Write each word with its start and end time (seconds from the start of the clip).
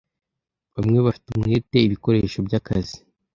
Bamwe 0.75 0.97
bafite 1.05 1.27
umwete 1.29 1.77
ibikoresho 1.81 2.37
byakazi. 2.47 2.97